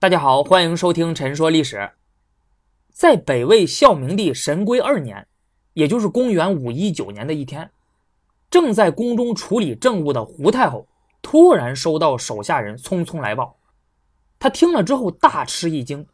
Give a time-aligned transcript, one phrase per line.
[0.00, 1.76] 大家好，欢迎收听《陈说历史》。
[2.90, 5.28] 在北魏孝明帝神龟二年，
[5.74, 7.70] 也就是公元五一九年的一天，
[8.48, 10.88] 正在宫中处理政务的胡太后
[11.20, 13.58] 突然收到手下人匆匆来报，
[14.38, 16.06] 她听了之后大吃一惊。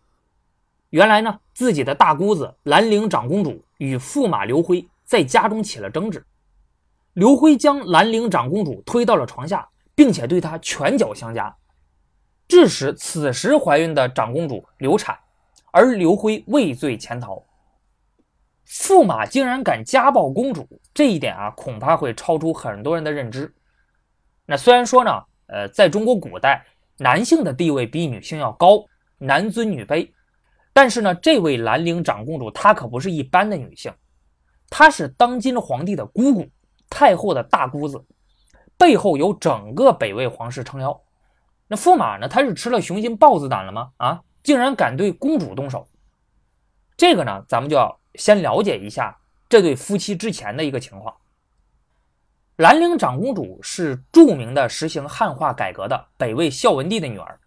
[0.91, 6.27] 原来呢，自己的大姑子兰陵长公主与驸马刘辉在家中起了争执，
[7.13, 11.57] 刘辉将兰陵长公主推到了床下，并且对她拳脚相加。
[12.49, 15.19] 致使此时怀孕的长公主流产，
[15.73, 17.43] 而刘辉畏罪潜逃。
[18.67, 23.55] 驸马竟然敢家暴公主，这一点啊，恐怕会超出很多人的认知。
[24.45, 25.11] 那虽然说呢，
[25.47, 26.65] 呃，在中国古代，
[26.99, 28.85] 男性的地位比女性要高，
[29.19, 30.11] 男尊女卑，
[30.73, 33.93] 但是呢，这位兰陵长公主她可不是一般的女性，
[34.69, 36.49] 她是当今皇帝的姑姑，
[36.91, 38.05] 太后的大姑子，
[38.77, 41.01] 背后有整个北魏皇室撑腰。
[41.69, 42.29] 那驸马呢？
[42.29, 43.91] 他是吃了雄心豹子胆了吗？
[43.97, 45.89] 啊，竟然敢对公主动手！
[46.97, 51.17] 这个呢，咱们就要先了解一下这对夫妻之前的一个情况。
[52.57, 57.41] 兰陵长公主是著名的实行汉化改革的北魏孝文帝的女儿。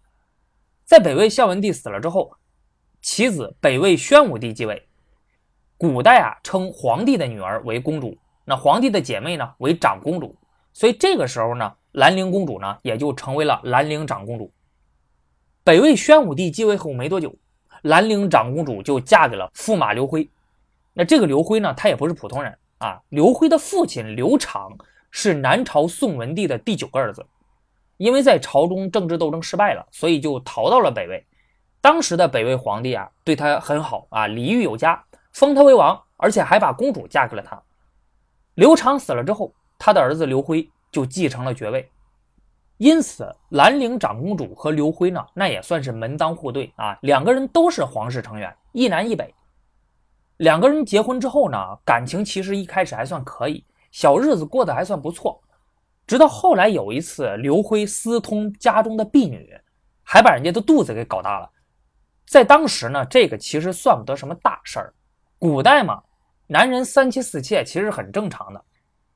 [0.84, 2.36] 在北魏孝文帝死了之后，
[3.00, 4.86] 其子北魏宣武帝继位。
[5.78, 10.36] 古代啊，称皇帝的女儿为公主，那皇帝的姐妹呢为长公主。
[10.74, 11.74] 所以这个时候呢。
[11.92, 14.52] 兰陵公主呢，也就成为了兰陵长公主。
[15.64, 17.34] 北魏宣武帝继位后没多久，
[17.82, 20.28] 兰陵长公主就嫁给了驸马刘辉。
[20.92, 23.00] 那这个刘辉呢，他也不是普通人啊。
[23.08, 24.70] 刘辉的父亲刘长
[25.10, 27.26] 是南朝宋文帝的第九个儿子，
[27.96, 31.24] 因为在朝中政治斗争失败了，所以就逃到了北魏。
[31.80, 37.60] 当时的北魏皇帝啊，对他很好啊，礼遇有加，封他为王，而且还把公主嫁给了他。
[38.54, 40.68] 刘长死了之后，他的儿子刘辉。
[40.90, 41.90] 就继承了爵位，
[42.78, 46.98] 因此兰陵长公主和刘辉呢，那也算是门当户对啊。
[47.02, 49.34] 两个人都是皇室成员，一南一北。
[50.38, 55.40] 两个人结婚之后呢，感情其实一开始还算可以，小日子过得还算不错。
[56.06, 59.54] 直到后来有一次，刘辉私通家中的婢女，
[60.02, 61.48] 还把人家的肚子给搞大了。
[62.26, 64.94] 在当时呢，这个其实算不得什么大事儿。
[65.38, 66.02] 古代嘛，
[66.46, 68.64] 男人三妻四妾其实很正常的。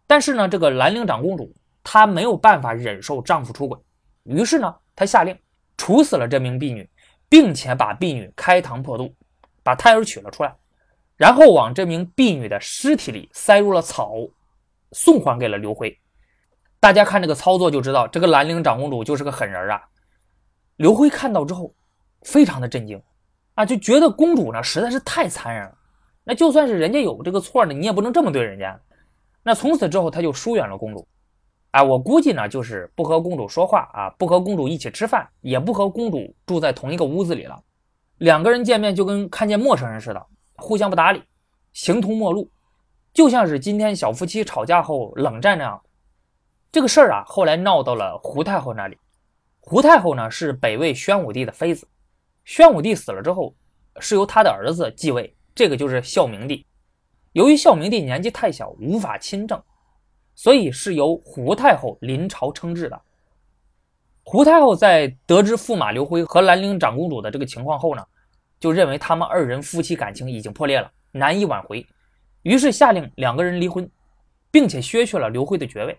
[0.06, 1.50] 但是呢，这个兰陵长公主。
[1.84, 3.78] 她没有办法忍受丈夫出轨，
[4.24, 5.38] 于是呢，她下令
[5.76, 6.88] 处死了这名婢女，
[7.28, 9.14] 并且把婢女开膛破肚，
[9.62, 10.56] 把胎儿取了出来，
[11.16, 14.14] 然后往这名婢女的尸体里塞入了草，
[14.92, 15.96] 送还给了刘辉。
[16.80, 19.82] 大家看这个操作就知道，这个兰陵长公主就是个狠人啊！
[20.76, 21.74] 刘辉看到之后，
[22.22, 23.00] 非常的震惊
[23.54, 25.78] 啊，就觉得公主呢实在是太残忍了。
[26.24, 28.80] 那就算是人家有这个错呢，你也不能这么对人家。
[29.42, 31.06] 那从此之后，他就疏远了公主。
[31.74, 37.60] 哎，我估计呢，就是不和公主说话啊，不和公主一起吃饭，也不和公主住在同一个屋子里了。
[38.18, 41.20] 两个人见面就跟看见陌生人似的，互相不搭理，
[41.72, 42.48] 形同陌路，
[43.12, 45.82] 就像是今天小夫妻吵架后冷战那样。
[46.70, 48.96] 这个事儿啊，后来闹到了胡太后那里。
[49.58, 51.88] 胡太后呢，是北魏宣武帝的妃子。
[52.44, 53.52] 宣武帝死了之后，
[53.98, 56.64] 是由他的儿子继位，这个就是孝明帝。
[57.32, 59.60] 由于孝明帝年纪太小，无法亲政。
[60.34, 63.00] 所以是由胡太后临朝称制的。
[64.22, 68.02] 胡太后在得知驸马刘辉和兰陵长公主的这个情况后呢，
[68.58, 71.86] 就认为他们二人夫妻感情已经破裂了，难以挽回，
[72.42, 73.88] 于是下令两个人离婚，
[74.50, 75.98] 并且削去了刘辉的爵位。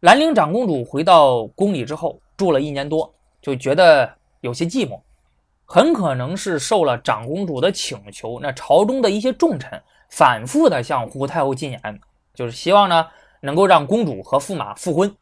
[0.00, 4.10] 兰陵长公主回到宫里之后，住了一年多，就觉得
[4.40, 4.98] 有些寂寞，
[5.66, 9.78] 很可能是受了长公主的请求，那朝中的一些重臣
[10.08, 12.00] 反复的向胡太后进言。
[12.38, 13.04] 就是希望呢，
[13.40, 15.12] 能够让公主和驸马复婚。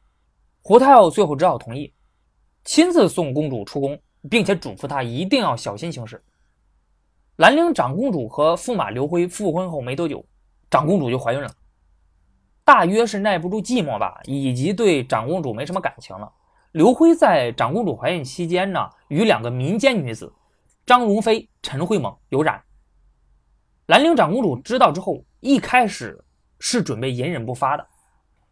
[0.61, 1.91] 胡太后最后只好同意，
[2.63, 6.23] 亲自送公主出宫，并且嘱咐她一定要小心行事。
[7.37, 10.23] 兰陵长公主和驸马刘辉复婚后没多久，
[10.71, 11.51] 长公主就怀孕了。
[12.65, 16.31] 大约是耐不住寂寞吧，以及对长公主没什么感情了。
[16.73, 20.31] 刘辉在长公主怀孕期间呢，与两个民间女子
[20.85, 22.63] 张荣妃、陈惠猛有染。
[23.87, 26.23] 兰陵长公主知道之后，一开始。
[26.59, 27.87] 是准备隐忍不发的，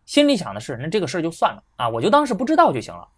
[0.04, 3.08] 心里想的是，那这个事儿就算了啊，我就当是不知道就行了。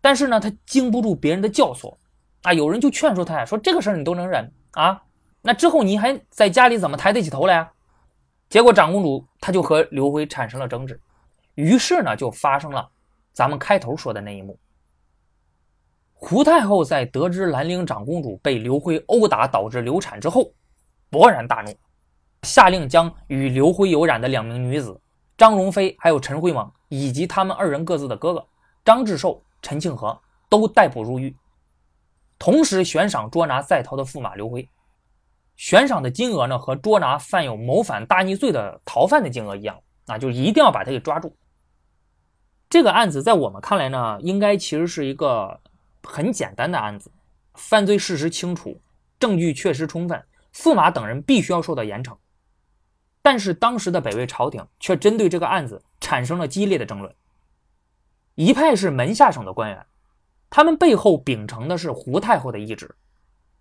[0.00, 1.96] 但是呢，他经不住别人的教唆
[2.42, 5.02] 啊，有人就劝说他呀，说这个事儿你都能忍啊，
[5.42, 7.72] 那之后你还在家里怎么抬得起头来啊？
[8.48, 11.00] 结果长公主她就和刘辉产生了争执，
[11.54, 12.88] 于是呢，就发生了
[13.32, 14.58] 咱们开头说的那一幕。
[16.14, 20.52] 胡太后在得知兰陵长公主被刘辉殴打导致流产之后，
[21.10, 21.74] 勃然大怒。
[22.42, 24.98] 下令将与刘辉有染的两名女子
[25.36, 28.46] 张荣飞还有陈惠猛，以及他们二人各自的哥哥
[28.84, 31.36] 张志寿、陈庆和都逮捕入狱。
[32.38, 34.68] 同时悬赏捉拿在逃的驸马刘辉。
[35.56, 41.36] 悬赏的金额呢，和捉拿犯有谋反大逆罪的逃犯的金额一样，啊，就一定要把他给抓住。
[42.70, 45.60] 这个案子在我们看来呢，应该其实是一个
[46.02, 47.12] 很简单的案子，
[47.54, 48.80] 犯罪事实清楚，
[49.18, 52.16] 证据确实充分，驸马等人必须要受到严惩。
[53.22, 57.14] 但是当时的北魏朝廷却针对这个案子产生了激烈的争论。
[58.34, 59.86] 一派是门下省的官员，
[60.48, 62.94] 他们背后秉承的是胡太后的意志，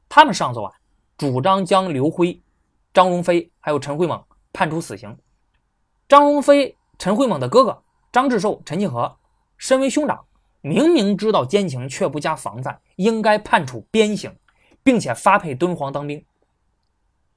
[0.08, 0.74] 他们上奏啊。
[1.18, 2.42] 主张将刘辉、
[2.94, 4.24] 张荣飞还有陈惠猛
[4.54, 5.18] 判处死刑。
[6.08, 9.18] 张荣飞、陈惠猛的哥哥张志寿、陈庆和
[9.58, 10.26] 身为兄长，
[10.62, 14.34] 明明知道奸情却不加防范，应该判处鞭刑，
[14.82, 16.24] 并且发配敦煌当兵。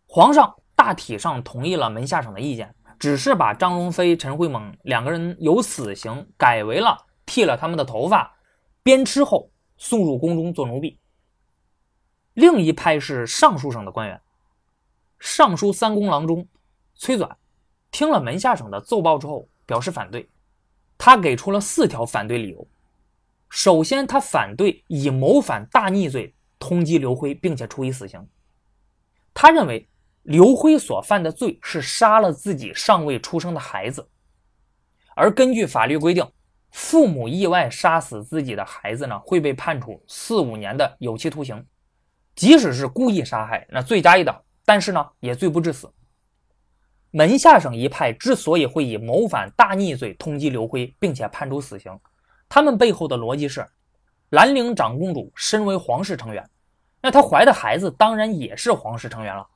[0.06, 8.34] 皇上大体上同意了门下省的意见，只是把张荣飞、陈惠猛两个人由死刑改为了剃了他们的头发，
[8.82, 10.98] 鞭笞后送入宫中做奴婢。
[12.34, 14.20] 另一派是尚书省的官员，
[15.20, 16.48] 尚书三公郎中
[16.96, 17.30] 崔纂
[17.92, 20.28] 听了门下省的奏报之后，表示反对。
[20.98, 22.66] 他给出了四条反对理由。
[23.48, 28.28] 首先，他反对以谋反大逆罪通缉刘辉，并且处以死刑。
[29.32, 29.88] 他认为
[30.22, 34.08] 刘辉所犯的罪是杀了自己尚未出生的孩子，
[35.16, 36.24] 而根据法律规定，
[36.70, 41.64] 父母意外杀死自己的孩子呢，会被判处四五年的有期徒刑。
[42.36, 44.34] 即使是故意杀害，那罪加一等，
[44.64, 45.92] 但是呢，也罪不至死。
[47.10, 51.98] 门下省一派之所以会以谋反大逆罪通缉刘辉，并且判处死刑，
[52.48, 53.68] 他们背后的逻辑是：
[54.30, 56.48] 兰陵长公主身为皇室成员，
[57.02, 59.46] 那她怀的孩子当然也是皇室成员了。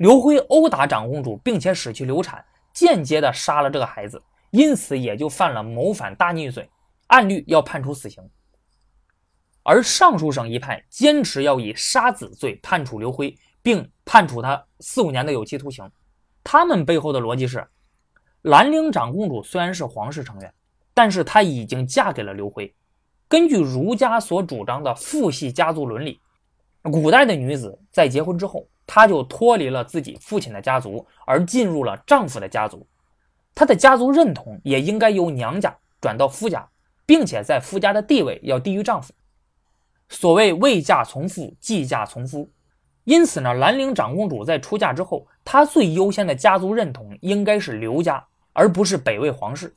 [0.00, 2.42] 刘辉殴打长公主，并且使其流产，
[2.72, 6.66] 间接的杀了这个孩子，因此也就犯了谋反大逆罪，
[7.08, 8.26] 按律要判处死刑。
[9.62, 15.86] 而尚书省一派坚持要以杀子罪判处刘辉，并判处他四五年的有期徒刑。
[16.42, 17.68] 他们背后的逻辑是：
[18.40, 20.50] 兰陵长公主虽然是皇室成员，
[20.94, 22.74] 但是她已经嫁给了刘辉。
[23.28, 26.18] 根据儒家所主张的父系家族伦理，
[26.84, 32.84] 古代的女子在结婚之后，她就脱离了自己父亲的家族，而进入了丈夫的家族。
[33.54, 36.68] 她的家族认同也应该由娘家转到夫家，
[37.06, 39.12] 并且在夫家的地位要低于丈夫。
[40.08, 42.50] 所谓未嫁从父，既嫁从夫，
[43.04, 49.72] 因此呢，兰陵长公主在出嫁之后，她最优先的家族认同应该是刘家，而不是北魏皇室。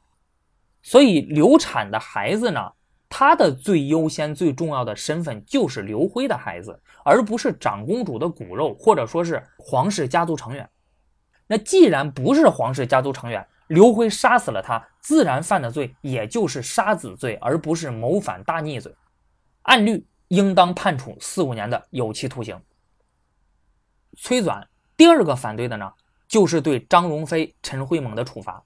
[0.82, 2.72] 所以流产的孩子呢，
[3.16, 10.68] 他的最优先、最重要的身份就是刘辉的孩子，而不是长公主的骨肉，或者说是皇室家族成员。
[11.46, 18.92] 那既然不是皇室家族成员，刘辉杀死了他，自然犯的罪也就是杀子罪，而不是谋反大逆罪。
[19.62, 20.04] 按律。
[20.30, 22.60] 应当判处四五年的有期徒刑。
[24.18, 24.66] 崔纂
[24.98, 25.94] 第二个反对的呢，
[26.28, 28.64] 就是对张荣飞、陈惠猛的处罚。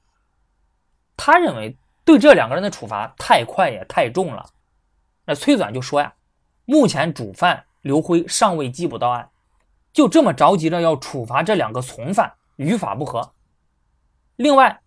[1.18, 4.52] 他认为对这两个人的处罚太快也太重了。
[5.26, 6.14] 那崔纂就说呀，
[6.64, 9.30] 目前主犯刘辉尚未缉捕到案，
[9.92, 13.34] 就这么着急着要处罚这两个从犯，与法不合。
[14.38, 14.80] 另外，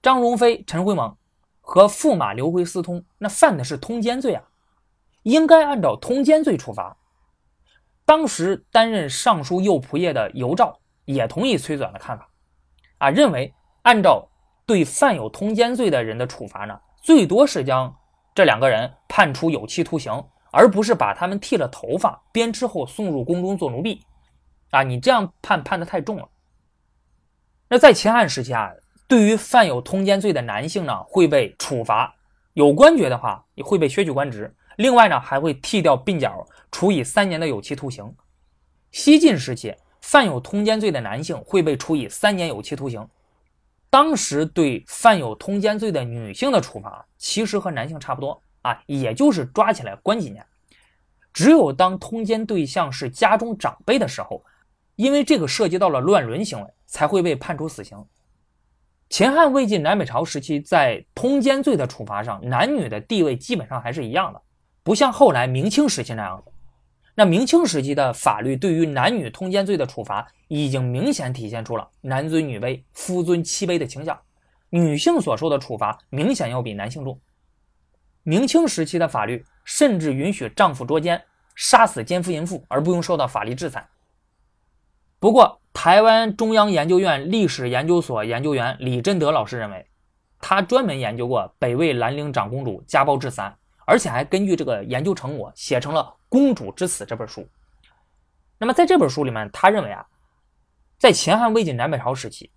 [0.00, 1.16] 张荣飞、陈辉猛
[1.60, 4.44] 和驸马刘辉私通，那犯的是通奸罪啊。
[5.24, 6.96] 应该按照通奸罪处罚。
[8.04, 12.28] 当时担任尚书右仆射的尤兆也同意崔纂的看法，
[12.98, 14.28] 啊，认为按照
[14.66, 17.94] 对犯有通奸罪的人的处罚呢，最多是将
[18.34, 24.00] 这两个人判处有期徒刑，而不是把他们剃了头发鞭笞后送入宫中做奴婢。
[24.70, 26.28] 啊，你这样判判的太重了。
[27.68, 28.70] 那在秦汉时期啊，
[29.06, 32.14] 对于犯有通奸罪的男性呢，会被处罚，
[32.54, 34.54] 有官爵的话也会被削去官职。
[34.76, 38.14] 另外呢，还会剃掉鬓角，处以三年的有期徒刑。
[38.90, 43.06] 西晋时期，犯有通奸罪的男性会被处以三年有期徒刑。
[43.92, 50.42] 当时对犯有通奸罪的女性的处罚，其实和男性差不多啊，也就是抓起来关几年。
[51.30, 54.42] 只有当通奸对象是家中长辈的时候，
[54.96, 58.02] 因为这个涉及到了乱伦行为，才会被判处死刑。
[59.10, 64.40] 秦汉、魏晋南北朝时期，在通奸罪的处罚上，男女的地位基本上还是一样的。
[64.82, 66.50] 不像后来明清时期那样子，
[67.14, 74.18] 那明清时期的法律对于男女通奸罪的处罚，已经明显体现出了男尊女卑、夫尊妻卑的倾向，
[74.70, 77.20] 女性所受的处罚明显要比男性重。
[78.22, 81.22] 明清时期的法律甚至允许丈夫捉奸，
[81.54, 83.86] 杀死奸夫淫妇而不用受到法律制裁。
[85.18, 89.86] 不过，台湾中央研究院历史研究所研究员李振德老师认为，
[90.40, 93.56] 他专门研究过北魏兰陵长公主家暴致死案。
[93.86, 97.46] 而且还根据这个研究成果写成了《公主之死》这本书。
[98.58, 100.06] 那么在这本书里面，他认为啊，
[100.98, 102.50] 在秦汉魏晋南北朝时期，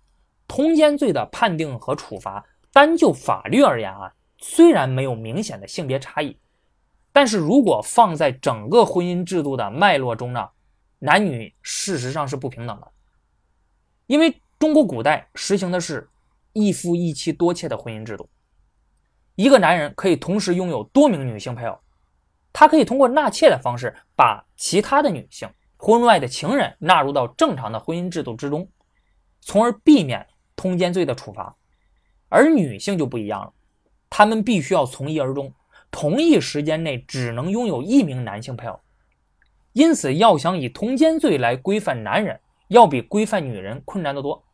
[0.46, 6.38] 通奸罪的判定和处罚，单就法律而言啊，虽然没有明显的性别差异，
[7.12, 10.50] 但是如果放在整个婚姻制度的脉络中呢，
[11.00, 12.88] 男女事实上是不平等的，
[14.06, 16.08] 因为中国古代实行的是
[16.52, 18.28] 一夫一妻多妾的婚姻制度。
[19.36, 21.78] 一个男人可以同时拥有多名女性配偶，
[22.52, 28.66] 他可以通过纳妾的方式把其他的女性、婚外的情人纳入到正常的婚姻制度之中，
[29.42, 30.26] 从而避免
[30.56, 31.54] 通奸罪的处罚。
[32.30, 33.52] 而女性就不一样了，
[34.08, 35.52] 她们必须要从一而终，
[35.90, 38.80] 同一时间内只能拥有一名男性配偶。
[39.74, 44.45] 因此，要想以通奸罪来规范男人，要比规范女人困难得多。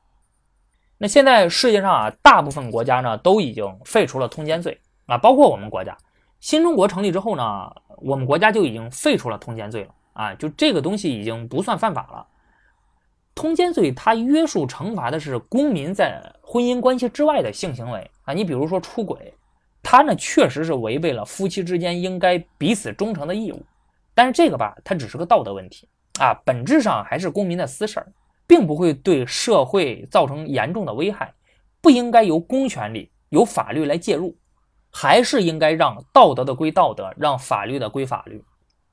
[1.03, 5.99] 那现在世界上啊，大部分国家呢都已经废除了通奸罪啊，包括我们国家。
[6.39, 12.25] 新中国成立之后呢，我们国家就已经废除了通奸罪了啊，就这个东西已经不算犯法了。
[13.35, 19.35] 通奸罪它约束惩罚的是公民在婚姻关系之外的性行为啊，你比如说出轨，
[19.83, 23.61] 它呢确实是违背了夫妻之间应该彼此忠诚的义务，
[24.15, 25.89] 但是这个吧，它只是个道德问题
[26.21, 28.07] 啊，本质上还是公民的私事儿。
[28.53, 31.33] 并不会对社会造成严重的危害，
[31.81, 34.37] 不应该由公权力、由法律来介入，
[34.91, 38.45] 还是应该让道德的归道德，让法律的归法律。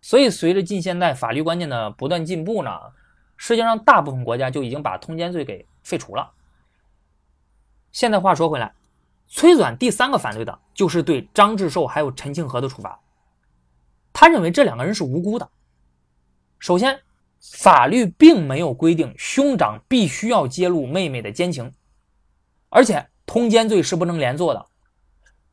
[0.02, 2.72] 所以，随着近现代法律观念的不断进步呢，
[3.36, 6.32] 世界上大部分国家就已经把通奸罪给废除了。
[7.92, 8.74] 现在话说回来，
[9.28, 12.98] 崔纂第三个反对的就是对张志寿还有陈庆和的处罚。
[14.14, 15.50] 他认为这两个人是无辜的。
[16.60, 17.02] 首先，
[17.42, 21.74] 法律并没有规定兄长必须要揭露妹妹的奸情，
[22.70, 24.66] 而且通奸罪是不能连坐的。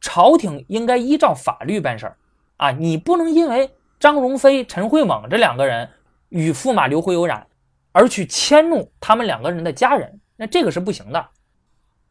[0.00, 2.18] 朝廷应该依照法律办事儿
[2.58, 2.70] 啊！
[2.70, 5.88] 你不能因为张荣飞、陈慧猛这两个人
[6.28, 7.46] 与驸马刘辉有染，
[7.92, 11.28] 而去迁怒他们两个人的家人，那这个是不行的。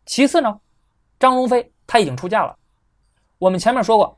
[0.05, 0.60] 其次呢，
[1.20, 2.58] 张荣飞他已经出嫁了。
[3.38, 4.17] 我们前面说过，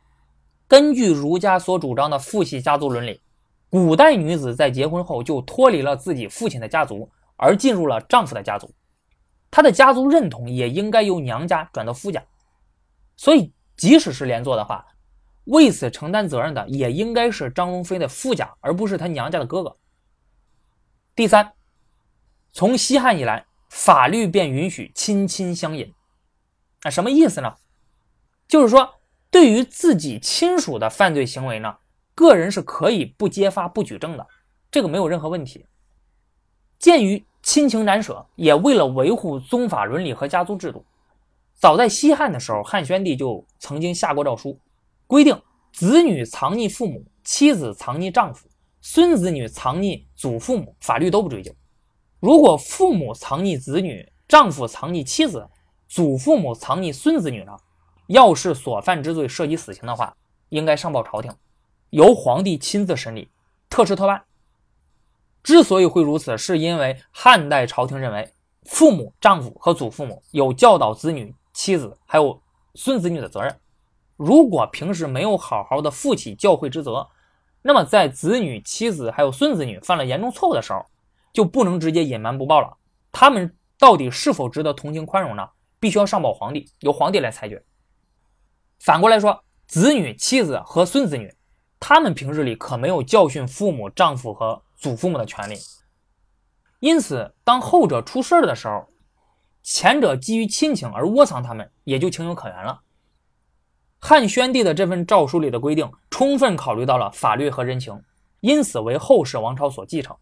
[0.67, 3.21] 根据儒家所主张的父系家族伦理。
[3.69, 8.73] 古代女子在结婚后就脱离了自己父亲的家族，而进入了丈夫的家族，
[9.51, 12.23] 她的家族认同也应该由娘家转到夫家。
[13.17, 14.85] 所以，即使是连坐的话，
[15.45, 19.75] 为此承担责任的也应该是张龙飞的夫家，而不是他娘家的哥哥。
[21.15, 21.53] 第三，
[22.51, 25.93] 从西汉以来，法律便允许亲亲相隐。
[26.83, 27.55] 那什么意思呢？
[28.47, 28.95] 就是说，
[29.29, 31.77] 对于自己亲属的犯罪行为呢？
[32.17, 34.25] 个人是可以不揭发、不举证的，
[34.71, 35.63] 这个没有任何问题。
[36.79, 40.83] 鉴于亲情难舍，也为了维护宗法伦理和家族制度，
[41.53, 44.59] 早在西汉的时候，汉宣帝就曾经下过诏书，
[45.05, 45.39] 规定
[45.71, 48.49] 子女藏匿父母、妻子藏匿丈夫、
[48.81, 51.53] 孙子女藏匿祖父母，法律都不追究。
[52.19, 55.47] 如果父母藏匿子女、丈夫藏匿妻子、
[55.87, 57.55] 祖父母藏匿孙子女呢？
[58.07, 60.15] 要是所犯之罪涉及死刑的话，
[60.49, 61.31] 应该上报朝廷。
[61.89, 63.29] 由皇帝亲自审理，
[63.69, 64.23] 特事特办。
[65.43, 72.41] 之所以会如此，是因为汉代朝廷认为，父母、丈夫和祖父母有教导子女、妻子还有
[72.75, 73.57] 孙子女的责任。
[74.17, 77.07] 如果平时没有好好的负起教诲之责，
[77.61, 80.85] 那么在子女、妻子还有孙子女犯了严重错误的时候，
[81.31, 82.75] 就不能直接隐瞒不报了。
[83.11, 85.47] 他们到底是否值得同情宽容呢？
[85.79, 87.63] 必须要上报皇帝，由皇帝来裁决。
[88.79, 91.33] 反过来说，子女、妻子和孙子女。
[91.79, 95.55] 他们平日里可没有教训父母、丈夫和祖父母的权利，
[96.79, 98.87] 因此，当后者出事儿的时候，
[99.63, 102.81] 前者基于亲情而窝藏他们，也就情有可原了。
[103.99, 108.03] 汉宣帝的这份诏书里的规定，充分考虑到了法律和人情，
[108.41, 110.15] 因此为后世王朝所继承。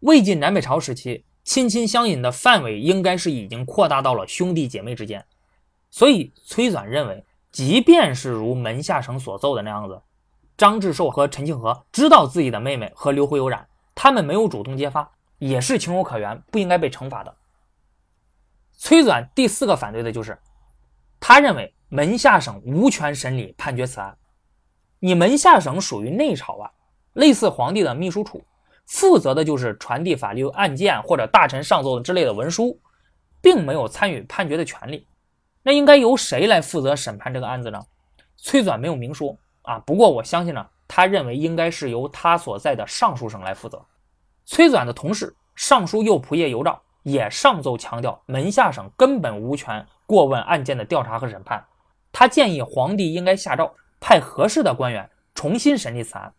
[0.00, 5.24] 魏晋南北朝时期，亲亲相隐的范围应该是已经扩大到了兄弟姐妹之间，
[5.90, 10.00] 所以崔纂认为，即便是如门下省所奏的那样子。
[10.56, 17.34] 张志寿和陈庆和知道自己的妹妹和刘辉有染，他们没有主动揭发，也是情有可原，不应该被惩罚的。
[18.72, 20.38] 崔纂第四个反对的就是，
[21.18, 24.16] 他认为门下省无权审理判决此案。
[25.00, 26.70] 你门下省属于内朝啊，
[27.14, 28.44] 类似皇帝的秘书处，
[28.86, 32.80] 负责的就是传递法律案件或者大臣上奏之类的文书，
[33.40, 35.06] 并没有参与判决的权利。
[35.62, 37.80] 那应该由谁来负责审判这个案子呢？
[38.36, 39.36] 崔纂没有明说。
[39.64, 43.84] 啊，不过我相信呢，他认为应该是由他所在的尚书省来负责。
[44.44, 51.64] 崔纂的同事尚书右仆射尤兆也上奏强调，门下省根本无权过问案件的调查和审判。
[52.12, 56.32] 他建议皇帝应该下诏派合适的官员重新审理此案。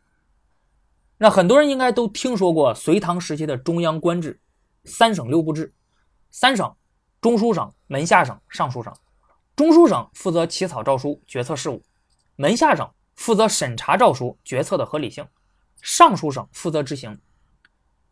[1.17, 4.39] 那很多人应该都听说过隋唐时期的中央官制——
[4.86, 5.74] 三省六部制。
[6.29, 6.75] 三省：
[7.22, 8.94] 中书省、门下省、尚书省。
[9.55, 11.82] 中书省负责起草诏书、决策事务；
[12.36, 15.25] 门下省负责审查诏书、决策的合理性；
[15.81, 17.19] 尚书省负责执行。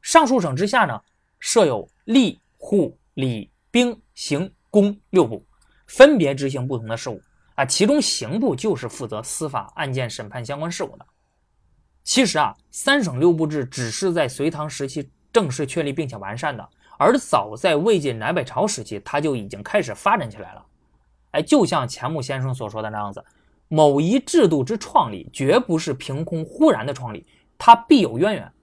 [0.02, 1.02] 尚书省之下呢，
[1.40, 5.46] 设有吏、户、礼、兵、刑、工六部，
[5.88, 7.22] 分别执行不同的事务。
[7.56, 11.06] 啊，其中刑部就是负责司法案件审判相关事务的。
[12.04, 16.68] 其实啊，三省六部制只是在隋唐时期正式确立并且完善的。
[16.98, 20.66] 而早在魏晋南北朝时期，它就已经开始发展起来了。
[21.32, 23.24] 哎，就像钱穆先生所说的那样子，
[23.74, 27.26] 某一制度之创立，绝不是凭空忽然的创立，
[27.58, 28.54] 它必有渊源。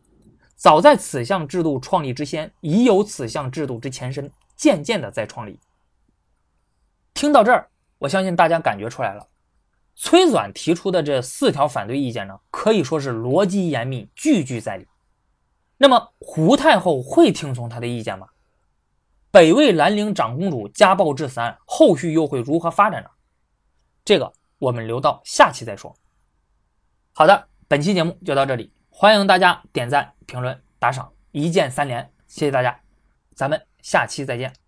[0.55, 5.59] 早在此项制度创立之先，已有此项制度之前身，渐渐的在创立。
[7.13, 9.27] 听到这儿，我相信大家感觉出来了，
[9.97, 14.87] 崔纂提出的这四条反对意见呢，可以说是逻辑严密，句句在理。
[15.77, 18.29] 那么胡太后会听从他的意见吗？
[19.33, 23.11] 北魏兰陵长公主家暴致死案后续又会如何发展呢？
[24.05, 25.97] 这个我们留到下期再说。
[27.13, 32.81] 好的，本期节目就到这里，欢迎大家点赞、评论、打赏，一键三连，谢谢大家，
[33.35, 34.60] 咱们下期再见。